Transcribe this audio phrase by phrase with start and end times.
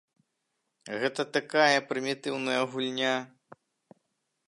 [1.03, 3.15] Гэта такая прымітыўная гульня.